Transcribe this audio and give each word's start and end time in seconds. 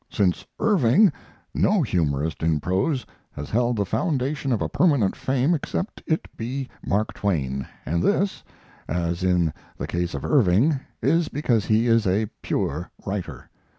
Since 0.09 0.47
Irving 0.57 1.13
no 1.53 1.83
humorist 1.83 2.41
in 2.41 2.59
prose 2.59 3.05
has 3.33 3.51
held 3.51 3.75
the 3.75 3.85
foundation 3.85 4.51
of 4.51 4.59
a 4.59 4.67
permanent 4.67 5.15
fame 5.15 5.53
except 5.53 6.01
it 6.07 6.25
be 6.35 6.67
Mark 6.83 7.13
Twain, 7.13 7.67
and 7.85 8.01
this, 8.01 8.43
as 8.87 9.23
in 9.23 9.53
the 9.77 9.85
case 9.85 10.15
of 10.15 10.25
Irving, 10.25 10.79
is 11.03 11.27
because 11.29 11.65
he 11.67 11.85
is 11.85 12.07
a 12.07 12.25
pure 12.41 12.89
writer. 13.05 13.47